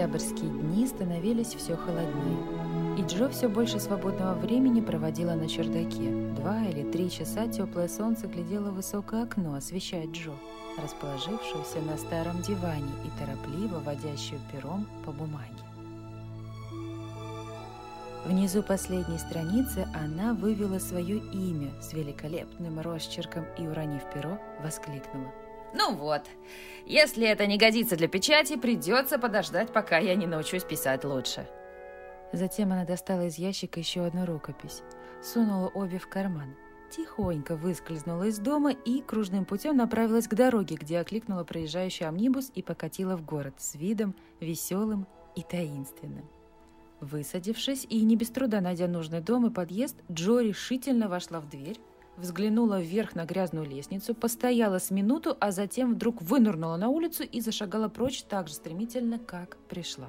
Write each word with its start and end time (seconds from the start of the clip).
Октябрьские 0.00 0.48
дни 0.48 0.86
становились 0.86 1.54
все 1.54 1.76
холоднее, 1.76 2.96
и 2.98 3.02
Джо 3.02 3.28
все 3.28 3.48
больше 3.48 3.78
свободного 3.78 4.32
времени 4.32 4.80
проводила 4.80 5.32
на 5.32 5.46
чердаке. 5.46 6.10
Два 6.36 6.62
или 6.64 6.90
три 6.90 7.10
часа 7.10 7.46
теплое 7.48 7.86
солнце 7.86 8.26
глядело 8.26 8.70
в 8.70 8.76
высокое 8.76 9.24
окно, 9.24 9.56
освещая 9.56 10.06
Джо, 10.06 10.32
расположившуюся 10.82 11.82
на 11.82 11.98
старом 11.98 12.40
диване 12.40 12.90
и 13.04 13.10
торопливо 13.20 13.80
водящую 13.80 14.40
пером 14.50 14.86
по 15.04 15.12
бумаге. 15.12 15.62
Внизу 18.24 18.62
последней 18.62 19.18
страницы 19.18 19.86
она 19.94 20.32
вывела 20.32 20.78
свое 20.78 21.18
имя 21.18 21.72
с 21.82 21.92
великолепным 21.92 22.80
росчерком 22.80 23.44
и, 23.58 23.68
уронив 23.68 24.02
перо, 24.14 24.38
воскликнула. 24.64 25.30
Ну 25.74 25.94
вот, 25.94 26.22
если 26.86 27.26
это 27.26 27.46
не 27.46 27.58
годится 27.58 27.96
для 27.96 28.08
печати, 28.08 28.56
придется 28.56 29.18
подождать, 29.18 29.72
пока 29.72 29.98
я 29.98 30.14
не 30.14 30.26
научусь 30.26 30.64
писать 30.64 31.04
лучше. 31.04 31.46
Затем 32.32 32.72
она 32.72 32.84
достала 32.84 33.26
из 33.26 33.38
ящика 33.38 33.80
еще 33.80 34.04
одну 34.04 34.24
рукопись, 34.24 34.82
сунула 35.22 35.68
обе 35.68 35.98
в 35.98 36.08
карман, 36.08 36.54
тихонько 36.90 37.56
выскользнула 37.56 38.24
из 38.24 38.38
дома 38.38 38.72
и 38.72 39.00
кружным 39.02 39.44
путем 39.44 39.76
направилась 39.76 40.28
к 40.28 40.34
дороге, 40.34 40.76
где 40.76 40.98
окликнула 40.98 41.44
проезжающий 41.44 42.06
амнибус 42.06 42.50
и 42.54 42.62
покатила 42.62 43.16
в 43.16 43.24
город 43.24 43.54
с 43.58 43.74
видом 43.74 44.14
веселым 44.40 45.06
и 45.36 45.42
таинственным. 45.42 46.28
Высадившись 47.00 47.86
и 47.88 48.02
не 48.02 48.14
без 48.14 48.28
труда 48.28 48.60
найдя 48.60 48.86
нужный 48.86 49.20
дом 49.20 49.46
и 49.46 49.50
подъезд, 49.50 49.96
Джо 50.12 50.40
решительно 50.40 51.08
вошла 51.08 51.40
в 51.40 51.48
дверь, 51.48 51.80
взглянула 52.20 52.80
вверх 52.80 53.14
на 53.14 53.24
грязную 53.24 53.66
лестницу, 53.66 54.14
постояла 54.14 54.78
с 54.78 54.90
минуту, 54.90 55.36
а 55.40 55.50
затем 55.50 55.94
вдруг 55.94 56.22
вынырнула 56.22 56.76
на 56.76 56.88
улицу 56.88 57.24
и 57.24 57.40
зашагала 57.40 57.88
прочь 57.88 58.22
так 58.22 58.48
же 58.48 58.54
стремительно, 58.54 59.18
как 59.18 59.56
пришла. 59.68 60.08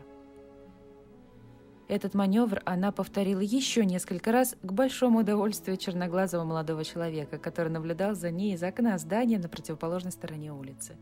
Этот 1.88 2.14
маневр 2.14 2.62
она 2.64 2.94
повторила 2.94 3.42
еще 3.42 3.86
несколько 3.86 4.32
раз 4.32 4.56
к 4.62 4.72
большому 4.72 5.20
удовольствию 5.20 5.76
черноглазого 5.76 6.45
молодого 6.45 6.86
человека, 6.86 7.38
который 7.38 7.70
наблюдал 7.70 8.16
за 8.16 8.32
ней 8.32 8.54
из 8.54 8.64
окна 8.64 8.98
здания 8.98 9.39
на 9.39 9.50
противоположной 9.50 10.14
стороне 10.14 10.54
улицы. 10.54 10.95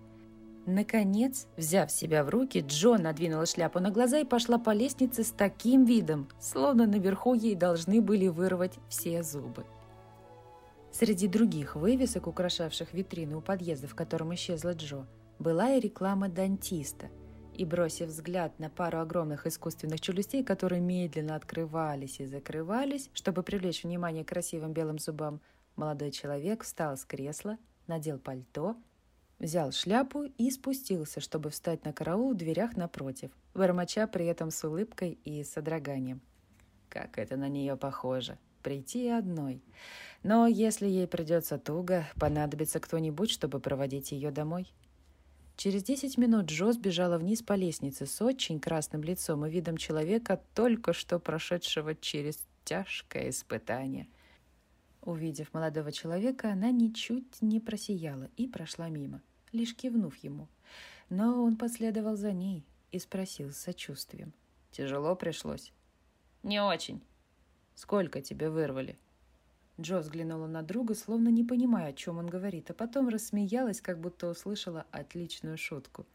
Наконец, 0.66 1.48
взяв 1.58 1.92
себя 1.92 2.24
в 2.24 2.30
руки, 2.30 2.64
Джон 2.68 3.04
надвинула 3.04 3.46
шляпу 3.46 3.80
на 3.80 3.92
глаза 3.92 4.20
и 4.20 4.26
пошла 4.26 4.58
по 4.58 4.72
лестнице 4.72 5.24
с 5.24 5.32
таким 5.32 5.86
видом, 5.86 6.28
словно 6.40 6.88
наверху 6.88 7.34
ей 7.34 7.56
должны 7.56 8.02
были 8.02 8.28
вырвать 8.28 8.80
все 8.90 9.22
зубы. 9.22 9.66
Среди 10.92 11.28
других 11.28 11.76
вывесок, 11.76 12.28
украшавших 12.28 12.94
витрины 12.94 13.38
у 13.38 13.42
подъезда, 13.42 13.88
в 13.88 13.96
котором 13.96 14.34
исчезла 14.34 14.74
Джо, 14.74 15.06
была 15.38 15.72
и 15.72 15.80
реклама 15.80 16.30
дантиста. 16.30 17.10
И, 17.54 17.66
бросив 17.66 18.08
взгляд 18.08 18.58
на 18.60 18.70
пару 18.70 19.00
огромных 19.00 19.46
искусственных 19.46 20.02
челюстей, 20.02 20.44
которые 20.44 20.82
медленно 20.82 21.36
открывались 21.36 22.20
и 22.20 22.26
закрывались, 22.26 23.10
чтобы 23.14 23.44
привлечь 23.44 23.84
внимание 23.84 24.24
к 24.24 24.30
красивым 24.30 24.74
белым 24.74 24.98
зубам, 24.98 25.42
молодой 25.76 26.12
человек 26.12 26.64
встал 26.64 26.98
с 26.98 27.06
кресла, 27.06 27.58
надел 27.88 28.18
пальто– 28.18 28.76
Взял 29.40 29.72
шляпу 29.72 30.24
и 30.24 30.52
спустился, 30.52 31.22
чтобы 31.22 31.50
встать 31.50 31.86
на 31.86 31.94
караул 31.94 32.34
в 32.34 32.38
дверях 32.38 32.76
напротив, 32.76 33.32
бормоча 33.54 34.06
при 34.06 34.26
этом 34.26 34.52
с 34.52 34.62
улыбкой 34.66 35.18
и 35.24 35.46
содроганием. 35.46 36.22
Как 36.90 37.18
это 37.18 37.38
на 37.38 37.48
нее 37.48 37.78
похоже. 37.78 38.38
Прийти 38.62 39.08
одной. 39.08 39.62
Но 40.24 40.48
если 40.48 40.88
ей 40.88 41.08
придется 41.08 41.58
туго, 41.58 42.06
понадобится 42.20 42.80
кто-нибудь, 42.80 43.32
чтобы 43.32 43.60
проводить 43.60 44.12
ее 44.12 44.32
домой. 44.32 44.74
Через 45.56 45.84
десять 45.84 46.18
минут 46.18 46.46
Джо 46.46 46.72
сбежала 46.72 47.18
вниз 47.18 47.42
по 47.42 47.54
лестнице 47.54 48.06
с 48.06 48.22
очень 48.22 48.60
красным 48.60 49.04
лицом 49.04 49.46
и 49.46 49.50
видом 49.50 49.78
человека, 49.78 50.42
только 50.54 50.94
что 50.94 51.20
прошедшего 51.20 51.96
через 51.96 52.40
тяжкое 52.64 53.30
испытание– 53.30 54.08
Увидев 55.02 55.54
молодого 55.54 55.92
человека, 55.92 56.52
она 56.52 56.72
ничуть 56.72 57.42
не 57.42 57.60
просияла 57.60 58.30
и 58.36 58.48
прошла 58.48 58.90
мимо, 58.90 59.22
лишь 59.52 59.76
кивнув 59.76 60.16
ему. 60.18 60.48
Но 61.10 61.44
он 61.44 61.56
последовал 61.56 62.16
за 62.16 62.34
ней 62.34 62.66
и 62.92 63.00
спросил 63.00 63.52
с 63.52 63.58
сочувствием. 63.58 64.34
«Тяжело 64.72 65.16
пришлось?» 65.16 65.72
«Не 66.44 66.62
очень». 66.62 67.02
«Сколько 67.80 68.22
тебе 68.22 68.50
вырвали?» 68.50 68.98
Джо 69.80 70.00
взглянула 70.00 70.48
на 70.48 70.64
друга, 70.64 70.96
словно 70.96 71.30
не 71.30 71.46
понимая, 71.46 71.92
о 71.92 71.94
чем 71.94 72.18
он 72.18 72.28
говорит, 72.28 72.70
а 72.70 72.74
потом 72.74 73.08
рассмеялась, 73.08 73.80
как 73.80 74.02
будто 74.02 74.28
услышала 74.28 74.86
отличную 74.92 75.58
шутку. 75.58 76.06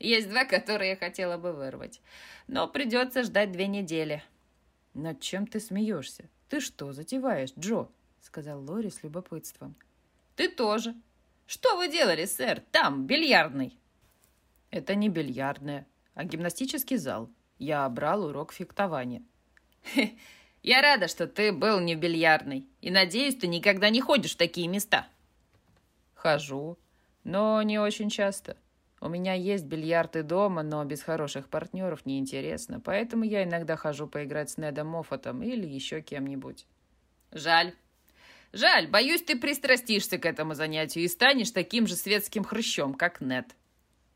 «Есть 0.00 0.28
два, 0.28 0.44
которые 0.44 0.90
я 0.90 0.96
хотела 0.96 1.38
бы 1.38 1.52
вырвать, 1.52 2.00
но 2.48 2.66
придется 2.66 3.22
ждать 3.22 3.52
две 3.52 3.68
недели». 3.68 4.24
«Над 4.94 5.20
чем 5.20 5.46
ты 5.46 5.60
смеешься? 5.60 6.28
Ты 6.48 6.58
что, 6.58 6.92
затеваешь, 6.92 7.52
Джо?» 7.56 7.86
сказал 8.20 8.60
Лори 8.68 8.90
с 8.90 9.04
любопытством. 9.04 9.76
«Ты 10.34 10.48
тоже. 10.48 10.92
Что 11.46 11.76
вы 11.76 11.88
делали, 11.88 12.24
сэр, 12.24 12.64
там, 12.72 13.06
бильярдный?» 13.06 13.78
«Это 14.72 14.96
не 14.96 15.08
бильярдная, 15.08 15.86
а 16.14 16.24
гимнастический 16.24 16.96
зал. 16.96 17.30
Я 17.60 17.88
брал 17.88 18.24
урок 18.24 18.52
фехтования». 18.52 19.22
«Я 20.66 20.82
рада, 20.82 21.06
что 21.06 21.28
ты 21.28 21.52
был 21.52 21.78
не 21.78 21.94
в 21.94 22.00
бильярдной, 22.00 22.66
и 22.80 22.90
надеюсь, 22.90 23.36
ты 23.36 23.46
никогда 23.46 23.88
не 23.88 24.00
ходишь 24.00 24.34
в 24.34 24.36
такие 24.36 24.66
места». 24.66 25.06
«Хожу, 26.14 26.76
но 27.22 27.62
не 27.62 27.78
очень 27.78 28.10
часто. 28.10 28.56
У 29.00 29.08
меня 29.08 29.34
есть 29.34 29.64
бильярд 29.64 30.16
и 30.16 30.22
дома, 30.22 30.64
но 30.64 30.84
без 30.84 31.02
хороших 31.02 31.48
партнеров 31.50 32.04
неинтересно, 32.04 32.80
поэтому 32.80 33.22
я 33.22 33.44
иногда 33.44 33.76
хожу 33.76 34.08
поиграть 34.08 34.50
с 34.50 34.58
Недом 34.58 34.88
Моффатом 34.88 35.40
или 35.40 35.64
еще 35.68 36.00
кем-нибудь». 36.00 36.66
«Жаль. 37.30 37.72
Жаль, 38.52 38.88
боюсь, 38.88 39.22
ты 39.22 39.38
пристрастишься 39.38 40.18
к 40.18 40.26
этому 40.26 40.54
занятию 40.54 41.04
и 41.04 41.08
станешь 41.08 41.52
таким 41.52 41.86
же 41.86 41.94
светским 41.94 42.42
хрыщом, 42.42 42.94
как 42.94 43.20
Нет. 43.20 43.54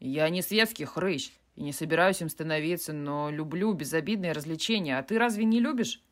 Я 0.00 0.28
не 0.28 0.42
светский 0.42 0.84
хрыщ 0.84 1.30
и 1.54 1.62
не 1.62 1.72
собираюсь 1.72 2.22
им 2.22 2.28
становиться, 2.28 2.92
но 2.92 3.30
люблю 3.30 3.72
безобидные 3.72 4.32
развлечения. 4.32 4.98
А 4.98 5.02
ты 5.04 5.16
разве 5.16 5.44
не 5.44 5.60
любишь? 5.60 6.02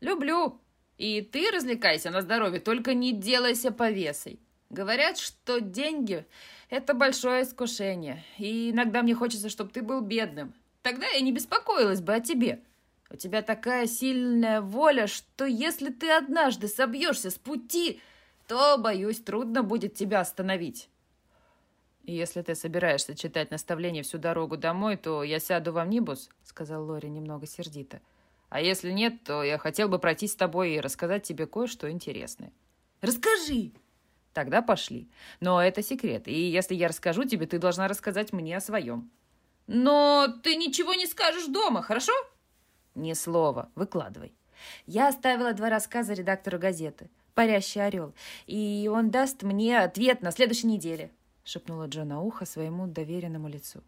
Люблю. 0.00 0.60
И 0.96 1.22
ты 1.22 1.50
развлекайся 1.50 2.10
на 2.10 2.22
здоровье, 2.22 2.60
только 2.60 2.94
не 2.94 3.12
делайся 3.12 3.70
повесой. 3.70 4.40
Говорят, 4.70 5.18
что 5.18 5.60
деньги– 5.60 6.26
это 6.70 6.92
большое 6.92 7.44
искушение. 7.44 8.24
И 8.36 8.70
иногда 8.70 9.02
мне 9.02 9.14
хочется, 9.14 9.48
чтобы 9.48 9.70
ты 9.70 9.82
был 9.82 10.00
бедным. 10.00 10.54
Тогда 10.82 11.06
я 11.06 11.20
не 11.20 11.32
беспокоилась 11.32 12.00
бы 12.00 12.14
о 12.14 12.20
тебе. 12.20 12.60
У 13.10 13.16
тебя 13.16 13.42
такая 13.42 13.86
сильная 13.86 14.60
воля, 14.60 15.06
что 15.06 15.46
если 15.46 15.90
ты 15.90 16.10
однажды 16.10 16.68
собьешься 16.68 17.30
с 17.30 17.36
пути, 17.36 18.00
то, 18.46 18.76
боюсь, 18.76 19.20
трудно 19.20 19.62
будет 19.62 19.94
тебя 19.94 20.20
остановить. 20.20 20.88
«Если 22.08 22.40
ты 22.40 22.54
собираешься 22.54 23.14
читать 23.14 23.50
наставления 23.50 24.02
всю 24.02 24.16
дорогу 24.16 24.56
домой, 24.56 24.96
то 24.96 25.22
я 25.22 25.38
сяду 25.38 25.72
в 25.72 25.78
амнибус»,— 25.78 26.30
сказал 26.42 26.86
Лори 26.86 27.10
немного 27.10 27.46
сердито. 27.46 28.00
«А 28.48 28.60
если 28.60 28.90
нет, 28.90 29.22
то 29.24 29.42
я 29.42 29.58
хотел 29.58 29.88
бы 29.88 29.98
пройтись 29.98 30.32
с 30.32 30.36
тобой 30.36 30.72
и 30.72 30.80
рассказать 30.80 31.22
тебе 31.22 31.46
кое-что 31.46 31.90
интересное». 31.90 32.52
«Расскажи!» 33.00 33.72
«Тогда 34.32 34.62
пошли. 34.62 35.08
Но 35.40 35.62
это 35.62 35.82
секрет, 35.82 36.28
и 36.28 36.48
если 36.48 36.74
я 36.74 36.88
расскажу 36.88 37.24
тебе, 37.24 37.46
ты 37.46 37.58
должна 37.58 37.88
рассказать 37.88 38.32
мне 38.32 38.56
о 38.56 38.60
своем». 38.60 39.10
«Но 39.66 40.28
ты 40.42 40.56
ничего 40.56 40.94
не 40.94 41.06
скажешь 41.06 41.46
дома, 41.46 41.82
хорошо?» 41.82 42.12
Ни 42.94 43.12
слова. 43.12 43.70
Выкладывай. 43.76 44.32
Я 44.86 45.08
оставила 45.08 45.52
два 45.52 45.70
рассказа 45.70 46.14
редактору 46.14 46.58
газеты 46.58 47.10
«Парящий 47.34 47.84
орел», 47.84 48.12
и 48.46 48.90
он 48.92 49.10
даст 49.10 49.44
мне 49.44 49.78
ответ 49.78 50.22
на 50.22 50.32
следующей 50.32 50.66
неделе»,— 50.66 51.12
шепнула 51.44 51.86
Джо 51.86 52.02
на 52.04 52.20
ухо 52.20 52.44
своему 52.44 52.88
доверенному 52.88 53.48
лицу. 53.48 53.84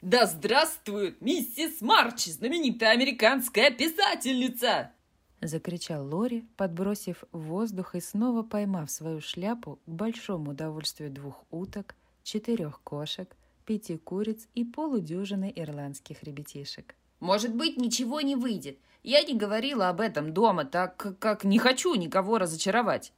«Да 0.00 0.26
здравствует 0.26 1.20
миссис 1.20 1.80
Марч, 1.80 2.26
знаменитая 2.26 2.92
американская 2.92 3.72
писательница!» 3.72 4.92
Закричал 5.40 6.06
Лори, 6.06 6.44
подбросив 6.56 7.24
в 7.32 7.40
воздух 7.40 7.96
и 7.96 8.00
снова 8.00 8.44
поймав 8.44 8.92
свою 8.92 9.20
шляпу 9.20 9.80
к 9.86 9.90
большому 9.90 10.52
удовольствию 10.52 11.10
двух 11.10 11.42
уток, 11.50 11.96
четырех 12.22 12.80
кошек, 12.82 13.28
пяти 13.66 13.96
куриц 13.96 14.46
и 14.54 14.64
полудюжины 14.64 15.52
ирландских 15.54 16.22
ребятишек. 16.22 16.94
Может 17.18 17.52
быть, 17.52 17.76
ничего 17.76 18.20
не 18.20 18.36
выйдет. 18.36 18.78
Я 19.02 19.24
не 19.24 19.34
говорила 19.34 19.88
об 19.88 20.00
этом 20.00 20.32
дома, 20.32 20.64
так 20.64 21.16
как 21.18 21.42
не 21.42 21.58
хочу 21.58 21.96
никого 21.96 22.38
разочаровать. 22.38 23.12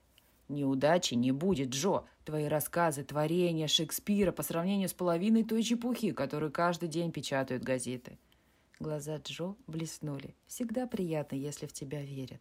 Неудачи 0.51 1.15
не 1.15 1.31
будет, 1.31 1.69
Джо. 1.69 2.05
Твои 2.25 2.47
рассказы, 2.47 3.05
творения 3.05 3.69
Шекспира 3.69 4.33
по 4.33 4.43
сравнению 4.43 4.89
с 4.89 4.93
половиной 4.93 5.45
той 5.45 5.63
чепухи, 5.63 6.11
которую 6.11 6.51
каждый 6.51 6.89
день 6.89 7.13
печатают 7.13 7.63
газеты. 7.63 8.19
Глаза 8.81 9.17
Джо 9.17 9.55
блеснули. 9.69 10.35
Всегда 10.49 10.89
приятно, 10.89 11.37
если 11.37 11.67
в 11.67 11.73
тебя 11.73 12.03
верят. 12.03 12.41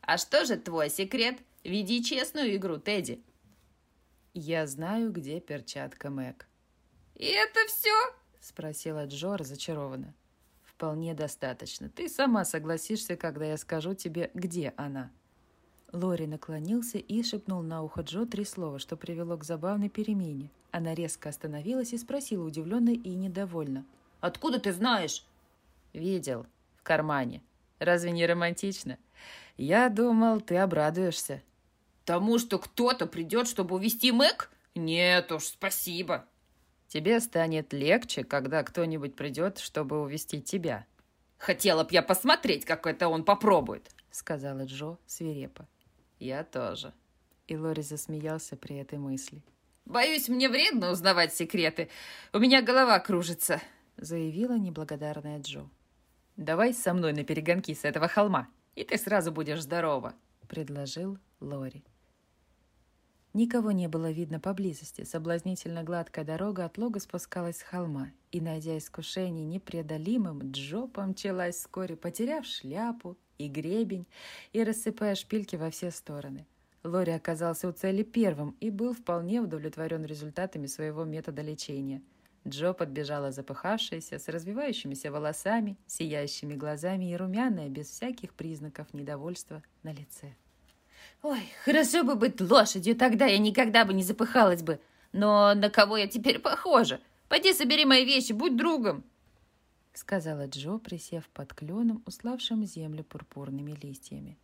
А 0.00 0.16
что 0.16 0.44
же 0.44 0.56
твой 0.56 0.90
секрет? 0.90 1.40
Веди 1.64 2.04
честную 2.04 2.54
игру, 2.54 2.78
Тедди. 2.78 3.20
Я 4.32 4.66
знаю, 4.68 5.10
где 5.10 5.40
перчатка 5.40 6.10
Мэг. 6.10 6.46
«И 7.16 7.26
это 7.26 7.60
все?»— 7.66 7.92
спросила 8.40 9.06
Джо 9.06 9.36
разочарованно. 9.36 10.14
«Вполне 10.62 11.14
достаточно. 11.14 11.88
Ты 11.88 12.08
сама 12.08 12.44
согласишься, 12.44 13.16
когда 13.16 13.44
я 13.44 13.56
скажу 13.56 13.94
тебе, 13.94 14.30
где 14.34 14.72
она». 14.76 15.10
Лори 15.94 16.26
наклонился 16.26 16.98
и 16.98 17.22
шепнул 17.22 17.62
на 17.62 17.84
ухо 17.84 18.00
Джо 18.00 18.26
три 18.26 18.44
слова, 18.44 18.80
что 18.80 18.96
привело 18.96 19.36
к 19.36 19.44
забавной 19.44 19.88
перемене. 19.88 20.50
Она 20.72 20.92
резко 20.92 21.28
остановилась 21.28 21.92
и 21.92 21.98
спросила 21.98 22.44
удивленно 22.44 22.90
и 22.90 23.10
недовольно. 23.10 23.84
«Откуда 24.20 24.58
ты 24.58 24.72
знаешь?» 24.72 25.24
«Видел. 25.92 26.46
В 26.74 26.82
кармане. 26.82 27.42
Разве 27.78 28.10
не 28.10 28.26
романтично? 28.26 28.98
Я 29.56 29.88
думал, 29.88 30.40
ты 30.40 30.56
обрадуешься». 30.56 31.42
«Тому, 32.04 32.40
что 32.40 32.58
кто-то 32.58 33.06
придет, 33.06 33.46
чтобы 33.46 33.76
увести 33.76 34.10
Мэг? 34.10 34.50
Нет 34.74 35.30
уж, 35.30 35.44
спасибо». 35.44 36.24
«Тебе 36.88 37.20
станет 37.20 37.72
легче, 37.72 38.24
когда 38.24 38.64
кто-нибудь 38.64 39.14
придет, 39.14 39.58
чтобы 39.58 40.02
увести 40.02 40.42
тебя». 40.42 40.86
«Хотела 41.38 41.84
б 41.84 41.90
я 41.92 42.02
посмотреть, 42.02 42.64
как 42.64 42.88
это 42.88 43.08
он 43.08 43.24
попробует»,— 43.24 43.92
сказала 44.10 44.64
Джо 44.64 44.98
свирепо. 45.06 45.68
«Я 46.24 46.42
тоже». 46.42 46.94
И 47.48 47.54
Лори 47.54 47.82
засмеялся 47.82 48.56
при 48.56 48.76
этой 48.76 48.98
мысли. 48.98 49.42
«Боюсь, 49.84 50.30
мне 50.30 50.48
вредно 50.48 50.90
узнавать 50.90 51.34
секреты. 51.34 51.90
У 52.32 52.38
меня 52.38 52.62
голова 52.62 52.98
кружится»,— 52.98 53.60
заявила 53.98 54.56
неблагодарная 54.56 55.38
Джо. 55.40 55.68
«Давай 56.38 56.72
со 56.72 56.94
мной 56.94 57.12
на 57.12 57.24
перегонки 57.24 57.74
с 57.74 57.84
этого 57.84 58.08
холма, 58.08 58.48
и 58.74 58.84
ты 58.84 58.96
сразу 58.96 59.32
будешь 59.32 59.60
здорова»,— 59.60 60.14
предложил 60.48 61.18
Лори. 61.40 61.84
Никого 63.34 63.72
не 63.72 63.88
было 63.88 64.10
видно 64.10 64.40
поблизости. 64.40 65.04
Соблазнительно 65.04 65.82
гладкая 65.82 66.24
дорога 66.24 66.64
от 66.64 66.78
лога 66.78 67.00
спускалась 67.00 67.58
с 67.58 67.62
холма, 67.62 68.12
и, 68.32 68.40
найдя 68.40 68.78
искушение 68.78 69.44
непреодолимым, 69.44 70.52
Джо 70.52 70.86
помчалась 70.86 71.56
вскоре, 71.56 71.96
потеряв 71.96 72.46
шляпу 72.46 73.18
и 73.38 73.48
гребень 73.48 74.06
и 74.52 74.62
рассыпая 74.64 75.14
шпильки 75.14 75.56
во 75.56 75.70
все 75.70 75.90
стороны. 75.90 76.46
Лори 76.82 77.12
оказался 77.12 77.68
у 77.68 77.72
цели 77.72 78.02
первым 78.02 78.56
и 78.60 78.70
был 78.70 78.92
вполне 78.92 79.40
удовлетворен 79.40 80.04
результатами 80.04 80.66
своего 80.66 81.04
метода 81.04 81.42
лечения. 81.42 82.02
Джо 82.46 82.74
подбежала 82.74 83.32
запыхавшаяся, 83.32 84.18
с 84.18 84.28
развивающимися 84.28 85.10
волосами, 85.10 85.78
сияющими 85.86 86.54
глазами 86.54 87.10
и 87.10 87.16
румяная, 87.16 87.70
без 87.70 87.88
всяких 87.88 88.34
признаков 88.34 88.92
недовольства 88.92 89.62
на 89.82 89.92
лице. 89.92 90.34
Ой, 91.22 91.40
хорошо 91.64 92.04
бы 92.04 92.16
быть 92.16 92.38
лошадью, 92.40 92.96
тогда 92.96 93.24
я 93.24 93.38
никогда 93.38 93.86
бы 93.86 93.94
не 93.94 94.02
запыхалась 94.02 94.62
бы. 94.62 94.78
Но 95.12 95.54
на 95.54 95.70
кого 95.70 95.96
я 95.96 96.06
теперь 96.06 96.38
похожа? 96.38 97.00
Пойди 97.28 97.54
собери 97.54 97.86
мои 97.86 98.04
вещи, 98.04 98.32
будь 98.32 98.56
другом. 98.56 99.04
Сказала 99.94 100.48
Джо, 100.48 100.78
присев 100.78 101.28
под 101.28 101.54
кленом, 101.54 102.02
уславшим 102.04 102.66
землю 102.66 103.04
пурпурными 103.04 103.78
листьями. 103.80 104.36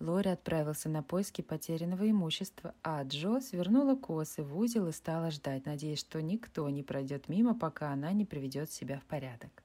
Лори 0.00 0.30
отправился 0.30 0.90
на 0.90 1.02
поиски 1.02 1.40
потерянного 1.40 2.08
имущества, 2.08 2.74
а 2.82 3.02
Джо 3.02 3.40
свернула 3.40 3.96
косы 3.96 4.44
в 4.44 4.56
узел 4.56 4.86
и 4.86 4.92
стала 4.92 5.30
ждать, 5.30 5.64
надеясь, 5.66 5.98
что 5.98 6.20
никто 6.22 6.68
не 6.68 6.82
пройдет 6.82 7.28
мимо, 7.28 7.54
пока 7.58 7.90
она 7.90 8.12
не 8.12 8.26
приведет 8.26 8.70
себя 8.70 9.00
в 9.00 9.04
порядок. 9.06 9.64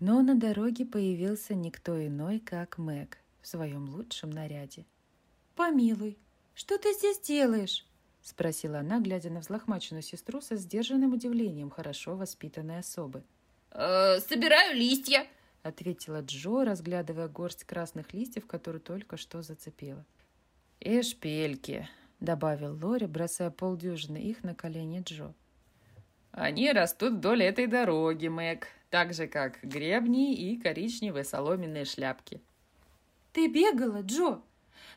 Но 0.00 0.22
на 0.22 0.34
дороге 0.34 0.84
появился 0.86 1.54
никто 1.54 2.04
иной, 2.04 2.40
как 2.40 2.78
Мэг 2.78 3.18
в 3.42 3.46
своем 3.46 3.88
лучшем 3.90 4.30
наряде. 4.30 4.86
«Помилуй, 5.54 6.18
что 6.54 6.78
ты 6.78 6.94
здесь 6.94 7.20
делаешь?»— 7.20 7.86
спросила 8.22 8.78
она, 8.80 8.98
глядя 8.98 9.30
на 9.30 9.40
взлохмаченную 9.40 10.02
сестру 10.02 10.40
со 10.40 10.56
сдержанным 10.56 11.12
удивлением 11.12 11.70
хорошо 11.70 12.16
воспитанной 12.16 12.78
особы. 12.78 13.22
«Э, 13.74 14.20
«Собираю 14.20 14.76
листья»,— 14.76 15.26
ответила 15.62 16.20
Джо, 16.20 16.64
разглядывая 16.64 17.28
горсть 17.28 17.64
красных 17.64 18.12
листьев, 18.12 18.46
которую 18.46 18.82
только 18.82 19.16
что 19.16 19.42
зацепила. 19.42 20.04
«И 20.80 21.00
шпильки»,— 21.02 21.88
добавил 22.20 22.78
Лори, 22.82 23.06
бросая 23.06 23.50
полдюжины 23.50 24.18
их 24.18 24.44
на 24.44 24.54
колени 24.54 25.02
Джо. 25.02 25.32
«Они 26.32 26.70
растут 26.70 27.14
вдоль 27.14 27.42
этой 27.42 27.66
дороги, 27.66 28.28
Мэг, 28.28 28.68
так 28.90 29.14
же, 29.14 29.26
как 29.26 29.62
гребни 29.62 30.34
и 30.34 30.60
коричневые 30.60 31.24
соломенные 31.24 31.86
шляпки». 31.86 32.42
«Ты 33.32 33.48
бегала, 33.48 34.02
Джо? 34.02 34.42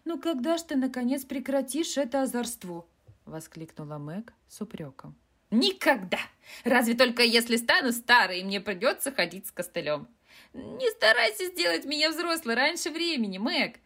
Ну 0.03 0.19
когда 0.19 0.57
ж 0.57 0.63
ты, 0.63 0.75
наконец, 0.75 1.23
прекратишь 1.23 1.97
это 1.97 2.23
озорство?»— 2.23 2.85
воскликнула 3.25 3.97
Мэг 3.97 4.33
с 4.49 4.59
упреком. 4.59 5.15
«Никогда! 5.55 6.19
Разве 6.63 6.93
только 6.93 7.23
если 7.23 7.55
стану 7.57 7.91
старой, 7.91 8.41
и 8.41 8.43
мне 8.43 8.61
придется 8.61 9.11
ходить 9.11 9.47
с 9.47 9.51
костылем. 9.51 10.07
Не 10.53 10.89
старайся 10.91 11.45
сделать 11.45 11.85
меня 11.85 12.09
взрослой 12.09 12.55
раньше 12.55 12.89
времени, 12.91 13.37
Мэг. 13.37 13.79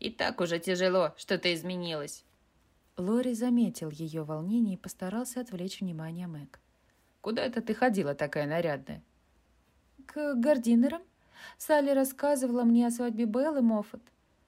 И 0.00 0.10
так 0.10 0.40
уже 0.40 0.58
тяжело, 0.58 1.14
что-то 1.16 1.52
изменилось». 1.52 2.24
Лори 2.96 3.34
заметил 3.34 3.90
ее 3.90 4.22
волнение 4.22 4.74
и 4.74 4.78
постарался 4.78 5.40
отвлечь 5.40 5.80
внимание 5.80 6.26
Мэг. 6.26 6.60
«Куда 7.20 7.42
это 7.42 7.60
ты 7.60 7.74
ходила 7.74 8.14
такая 8.14 8.46
нарядная?» 8.46 9.02
«К 10.06 10.34
гардинерам», 10.34 11.02
Салли 11.58 11.90
рассказывала 11.90 12.64
мне 12.64 12.86
о 12.86 12.90
свадьбе 12.90 13.24
Беллы 13.24 13.62
Моффат. 13.62 14.02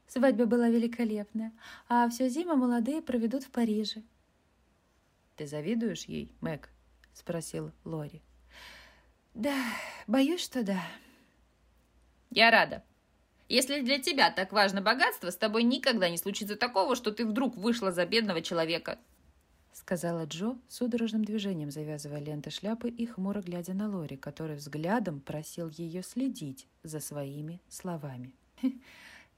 Свадьба 0.07 0.47
была 0.47 0.69
великолепная, 0.69 1.53
а 1.89 2.09
всю 2.09 2.29
зиму 2.29 2.57
молодые 2.57 3.03
проведут 3.03 3.45
в 3.45 3.51
Париже. 3.51 4.03
«Ты 5.39 5.47
завидуешь 5.47 6.05
ей, 6.07 6.33
Мэг?»— 6.41 6.69
спросил 7.15 7.71
Лори. 7.85 8.23
«Да, 9.35 9.55
боюсь, 10.09 10.43
что 10.43 10.65
да». 10.65 10.83
«Я 12.31 12.51
рада. 12.51 12.83
Если 13.49 13.81
для 13.83 14.01
тебя 14.01 14.33
так 14.33 14.51
важно 14.51 14.83
богатство, 14.83 15.31
с 15.31 15.37
тобой 15.37 15.63
никогда 15.63 16.11
не 16.11 16.19
случится 16.19 16.57
такого, 16.57 16.97
что 16.97 17.13
ты 17.13 17.25
вдруг 17.25 17.57
вышла 17.57 17.93
за 17.93 18.05
бедного 18.05 18.43
человека», 18.43 18.99
сказала 19.73 20.25
Джо, 20.25 20.59
судорожным 20.69 21.25
движением 21.25 21.71
завязывая 21.71 22.19
ленты 22.19 22.51
шляпы 22.51 22.89
и 22.89 23.07
хмуро 23.07 23.41
глядя 23.41 23.75
на 23.75 23.89
Лори, 23.89 24.17
который 24.17 24.57
взглядом 24.57 25.21
просил 25.21 25.71
ее 25.71 26.03
следить 26.03 26.67
за 26.83 26.99
своими 26.99 27.61
словами. 27.69 28.33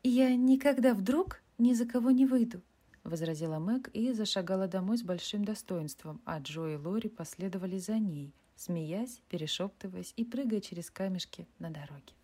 «Я 0.03 0.35
никогда 0.35 0.95
вдруг 0.95 1.43
ни 1.59 1.75
за 1.75 1.85
кого 1.85 2.11
не 2.11 2.25
выйду»,— 2.25 2.63
возразила 3.05 3.59
Мэг 3.59 3.89
и 3.89 4.13
зашагала 4.13 4.67
домой 4.67 4.99
с 4.99 5.03
большим 5.03 5.45
достоинством, 5.45 6.21
а 6.25 6.39
Джо 6.39 6.67
и 6.67 6.77
Лори 6.77 7.09
последовали 7.09 7.79
за 7.79 7.99
ней, 7.99 8.35
смеясь, 8.57 9.21
перешептываясь 9.29 10.13
и 10.17 10.25
прыгая 10.25 10.61
через 10.61 10.91
камешки 10.91 11.47
на 11.59 11.71
дороге. 11.71 12.15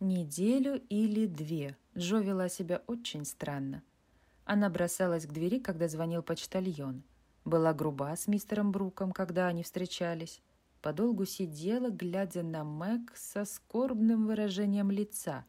Неделю 0.00 0.80
или 0.88 1.26
две 1.26 1.76
Джо 1.96 2.18
вела 2.18 2.48
себя 2.48 2.82
очень 2.86 3.24
странно. 3.24 3.82
Она 4.44 4.70
бросалась 4.70 5.26
к 5.26 5.32
двери, 5.32 5.58
когда 5.58 5.88
звонил 5.88 6.22
почтальон. 6.22 7.02
Была 7.44 7.72
груба 7.72 8.16
с 8.16 8.26
мистером 8.26 8.72
Бруком, 8.72 9.12
когда 9.12 9.46
они 9.46 9.62
встречались. 9.62 10.40
Подолгу 10.82 11.26
сидела, 11.26 11.90
глядя 11.90 12.42
на 12.42 12.64
Мэг 12.64 13.12
со 13.14 13.44
скорбным 13.44 14.26
выражением 14.26 14.90
лица. 14.90 15.44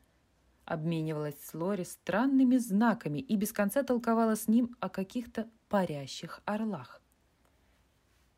Обменивалась 0.72 1.36
с 1.44 1.54
Лори 1.54 1.84
странными 1.84 2.56
знаками 2.56 3.20
и 3.20 3.36
без 3.36 3.52
конца 3.52 3.84
толковала 3.84 4.38
с 4.38 4.48
ним 4.48 4.74
о 4.80 4.88
каких-то 4.88 5.50
парящих 5.68 6.40
орлах. 6.46 7.02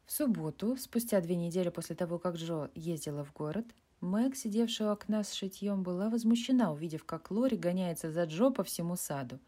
В 0.07 0.11
субботу, 0.11 0.75
спустя 0.77 1.21
две 1.21 1.35
недели 1.35 1.69
после 1.69 1.95
того, 1.95 2.17
как 2.17 2.37
Джо 2.37 2.71
ездила 2.73 3.23
в 3.23 3.31
город, 3.33 3.67
Мэг, 4.01 4.35
сидевшая 4.35 4.87
у 4.87 4.91
окна 4.93 5.23
с 5.23 5.31
шитьем, 5.31 5.83
была 5.83 6.09
возмущена, 6.09 6.71
увидев, 6.71 7.03
как 7.03 7.29
Лори 7.29 7.55
гоняется 7.55 8.11
за 8.11 8.23
Джо 8.23 8.49
по 8.49 8.63
всему 8.63 8.95
саду. 8.95 9.39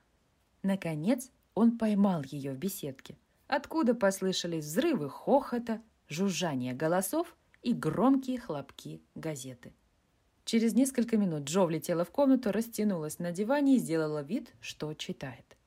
Наконец 0.61 1.31
он 1.55 1.79
поймал 1.79 2.21
ее 2.21 2.53
в 2.53 2.59
беседке, 2.59 3.17
откуда 3.47 3.95
послышались 3.95 4.65
взрывы 4.65 5.09
хохота, 5.09 5.81
жужжание 6.07 6.75
голосов 6.75 7.35
и 7.63 7.73
громкие 7.73 8.39
хлопки 8.39 9.01
газеты. 9.15 9.73
Через 10.45 10.75
несколько 10.75 11.17
минут 11.17 11.45
Джо 11.45 11.65
влетела 11.65 12.05
в 12.05 12.11
комнату, 12.11 12.51
растянулась 12.51 13.17
на 13.17 13.31
диване 13.31 13.75
и 13.75 13.79
сделала 13.79 14.21
вид, 14.21 14.53
что 14.61 14.93
читает. 14.93 15.57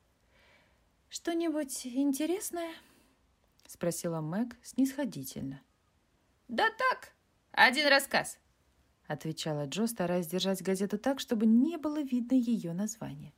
«Что-нибудь 1.09 1.85
интересное?»— 1.85 2.73
спросила 3.67 4.21
Мэг 4.21 4.57
снисходительно. 4.63 5.61
«Да 6.47 6.69
так, 6.71 7.13
один 7.51 7.89
рассказ»,— 7.89 8.39
отвечала 9.09 9.67
Джо, 9.67 9.89
стараясь 9.89 10.29
держать 10.29 10.63
газету 10.63 10.97
так, 10.97 11.19
чтобы 11.19 11.45
не 11.45 11.77
было 11.77 12.01
видно 12.01 12.37
ее 12.37 12.73
название. 12.73 13.33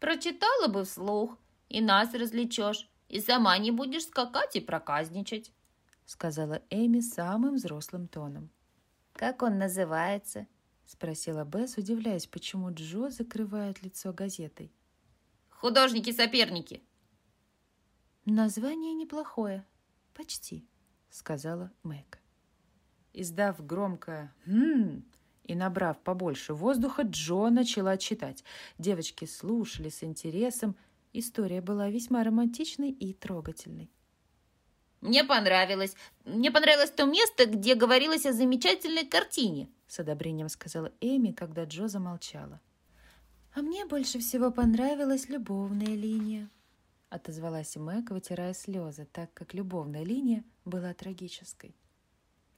Прочитала 0.00 0.68
бы 0.68 0.84
вслух, 0.84 1.38
и 1.70 1.80
нас 1.80 2.12
развлечешь, 2.12 2.90
и 3.08 3.20
сама 3.20 3.56
не 3.56 3.70
будешь 3.70 4.04
скакать 4.04 4.54
и 4.54 4.60
проказничать»,— 4.60 5.50
сказала 6.04 6.60
Эми 6.68 7.00
самым 7.00 7.54
взрослым 7.54 8.06
тоном. 8.06 8.50
«Как 9.16 9.42
он 9.42 9.56
называется?»— 9.56 10.46
спросила 10.86 11.44
Бесс, 11.44 11.78
удивляясь, 11.78 12.26
почему 12.26 12.70
Джо 12.70 13.08
закрывает 13.08 13.82
лицо 13.82 14.12
газетой. 14.12 14.70
«Художники-соперники». 15.48 16.82
«Название 18.26 18.92
неплохое», 18.92 19.64
«Почти»,— 20.12 20.66
сказала 21.10 21.72
Мэг. 21.82 22.18
Издав 23.14 23.64
громко 23.64 24.34
«Хм», 24.44 25.02
и, 25.44 25.54
набрав 25.54 25.98
побольше 26.02 26.52
воздуха, 26.52 27.02
Джо 27.02 27.48
начала 27.48 27.96
читать. 27.96 28.44
Девочки 28.78 29.24
слушали 29.24 29.88
с 29.88 30.02
интересом. 30.02 30.76
История 31.14 31.62
была 31.62 31.88
весьма 31.88 32.22
романтичной 32.22 32.90
и 32.90 33.14
трогательной. 33.14 33.90
«Мне 35.00 35.24
понравилось. 35.24 35.94
Мне 36.24 36.50
понравилось 36.50 36.90
то 36.90 37.04
место, 37.04 37.46
где 37.46 37.74
говорилось 37.74 38.26
о 38.26 38.32
замечательной 38.32 39.06
картине», 39.06 39.68
с 39.86 40.00
одобрением 40.00 40.48
сказала 40.48 40.92
Эми, 41.00 41.32
когда 41.32 41.64
Джо 41.64 41.88
замолчала. 41.88 42.60
«А 43.54 43.62
мне 43.62 43.84
больше 43.84 44.18
всего 44.18 44.50
понравилась 44.50 45.28
любовная 45.28 45.94
линия», 45.94 46.50
отозвалась 47.08 47.76
Мэг, 47.76 48.10
вытирая 48.10 48.54
слезы, 48.54 49.06
так 49.12 49.32
как 49.34 49.54
любовная 49.54 50.04
линия 50.04 50.44
была 50.64 50.92
трагической. 50.94 51.76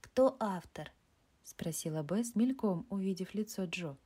«Кто 0.01 0.37
автор?» 0.41 0.93
спросила 1.49 2.03
Бесс, 2.03 2.35
мельком 2.35 2.87
увидев 2.91 3.35
лицо 3.35 3.65
Джо. 3.65 3.97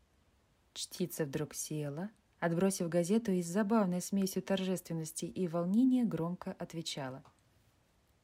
Чтица 0.75 1.25
вдруг 1.25 1.55
села, 1.55 2.11
отбросив 2.39 2.89
газету 2.89 3.33
и 3.33 3.43
с 3.43 3.47
забавной 3.47 4.01
смесью 4.01 4.43
торжественности 4.43 5.25
и 5.25 5.49
волнения 5.49 6.05
громко 6.05 6.53
отвечала. 6.53 7.25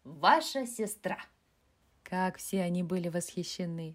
«Ваша 0.09 0.67
сестра!» 0.67 1.19
Как 2.03 2.39
все 2.39 2.63
они 2.63 2.83
были 2.83 3.11
восхищены! 3.11 3.95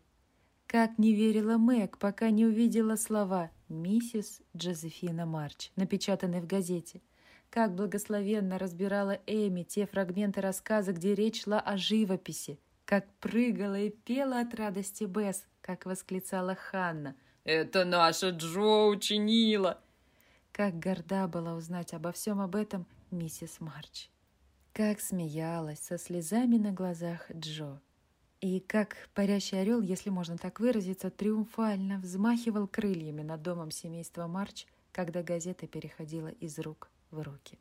Как 0.67 0.99
не 0.99 1.13
верила 1.13 1.57
Мэг, 1.57 1.97
пока 1.97 2.29
не 2.29 2.45
увидела 2.45 2.97
слова 2.97 3.49
«Миссис 3.67 4.41
Джозефина 4.55 5.25
Марч», 5.25 5.71
напечатанные 5.75 6.41
в 6.41 6.45
газете. 6.45 7.01
Как 7.49 7.73
благословенно 7.73 8.59
разбирала 8.59 9.19
Эми 9.25 9.63
те 9.63 9.87
фрагменты 9.87 10.41
рассказа, 10.41 10.93
где 10.93 11.15
речь 11.15 11.43
шла 11.43 11.59
о 11.59 11.77
живописи, 11.77 12.59
как 12.85 13.11
прыгала 13.15 13.79
и 13.79 13.89
пела 13.89 14.39
от 14.39 14.53
радости 14.53 15.05
Бесс, 15.05 15.43
как 15.61 15.87
восклицала 15.87 16.53
Ханна. 16.53 17.15
«Это 17.43 17.85
наша 17.85 18.29
Джо 18.29 18.85
учинила!» 18.85 19.81
Как 20.51 20.77
горда 20.77 21.27
была 21.27 21.55
узнать 21.55 21.93
обо 21.95 22.11
всем 22.11 22.39
об 22.39 22.55
этом 22.55 22.85
миссис 23.09 23.59
Марч. 23.59 24.12
Как 24.73 24.99
смеялась 24.99 25.79
со 25.79 25.97
слезами 25.97 26.57
на 26.57 26.71
глазах 26.71 27.29
Джо. 27.31 27.79
И 28.41 28.59
как 28.59 29.07
парящий 29.13 29.61
орел, 29.61 29.81
если 29.81 30.09
можно 30.09 30.37
так 30.37 30.59
выразиться, 30.59 31.11
триумфально 31.11 31.99
взмахивал 31.99 32.67
крыльями 32.67 33.21
над 33.21 33.41
домом 33.41 33.71
семейства 33.71 34.27
Марч, 34.27 34.65
когда 34.91 35.21
газета 35.21 35.67
переходила 35.67 36.27
из 36.27 36.57
рук 36.59 36.89
в 37.11 37.21
руки. 37.21 37.59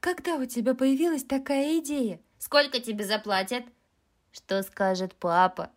«Когда 0.00 0.36
у 0.36 0.44
тебя 0.44 0.74
появилась 0.74 1.24
такая 1.24 1.78
идея?» 1.78 2.20
«Сколько 2.38 2.80
тебе 2.80 3.04
заплатят?» 3.06 3.64
Что 4.32 4.62
скажет 4.62 5.14
папа? 5.14 5.70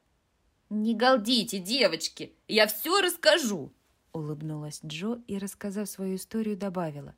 Не 0.70 0.96
галдите, 0.96 1.60
девочки, 1.60 2.34
я 2.48 2.67
все 2.67 3.01
расскажу. 3.01 3.72
Улыбнулась 4.13 4.79
Джо 4.84 5.22
и, 5.27 5.38
рассказав 5.38 5.89
свою 5.89 6.15
историю, 6.15 6.58
добавила. 6.58 7.13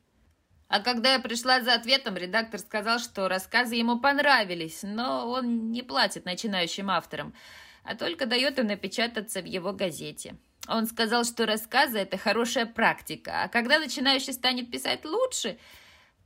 А 0.68 0.80
когда 0.80 1.14
я 1.14 1.18
пришла 1.18 1.62
за 1.62 1.74
ответом, 1.74 2.16
редактор 2.16 2.60
сказал, 2.60 2.98
что 2.98 3.28
рассказы 3.28 3.74
ему 3.74 3.98
понравились, 3.98 4.80
но 4.82 5.28
он 5.28 5.70
не 5.70 5.82
платит 5.82 6.26
начинающим 6.26 6.90
авторам, 6.90 7.34
а 7.84 7.96
только 7.96 8.26
дает 8.26 8.58
им 8.58 8.66
напечататься 8.66 9.40
в 9.40 9.46
его 9.46 9.72
газете. 9.72 10.36
Он 10.68 10.86
сказал, 10.86 11.24
что 11.24 11.46
рассказы– 11.46 11.98
это 12.00 12.18
хорошая 12.18 12.66
практика, 12.66 13.44
а 13.44 13.48
когда 13.48 13.78
начинающий 13.78 14.34
станет 14.34 14.70
писать 14.70 15.06
лучше, 15.06 15.58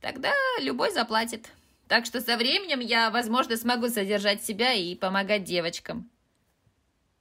тогда 0.01 0.33
любой 0.59 0.91
заплатит. 0.91 1.49
Так 1.87 2.05
что 2.05 2.19
со 2.19 2.35
временем 2.35 2.81
я, 2.81 3.09
возможно, 3.11 3.55
смогу 3.55 3.87
содержать 3.87 4.43
себя 4.43 4.73
и 4.73 4.93
помогать 4.95 5.45
девочкам. 5.45 6.09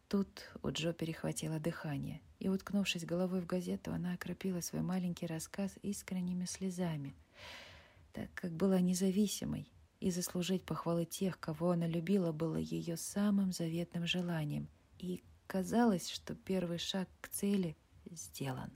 Тут 0.09 0.29
у 0.63 0.71
Джо 0.71 0.93
перехватило 0.93 1.61
дыхание, 1.61 2.21
и, 2.43 2.49
уткнувшись 2.49 3.05
головой 3.05 3.41
в 3.41 3.47
газету, 3.47 3.93
она 3.93 4.15
окропила 4.15 4.61
свой 4.61 4.83
маленький 4.83 5.27
рассказ 5.27 5.71
искренними 5.83 6.45
слезами, 6.45 7.15
так 8.13 8.35
как 8.35 8.51
была 8.51 8.81
независимой, 8.81 9.71
и 10.01 10.11
заслужить 10.11 10.65
похвалы 10.65 11.05
тех, 11.05 11.39
кого 11.39 11.71
она 11.71 11.87
любила, 11.87 12.33
было 12.33 12.57
ее 12.57 12.97
самым 12.97 13.53
заветным 13.53 14.09
желанием, 14.09 14.67
и 14.99 15.23
казалось, 15.47 16.11
что 16.11 16.35
первый 16.35 16.79
шаг 16.79 17.09
к 17.21 17.29
цели 17.29 17.77
сделан. 18.11 18.73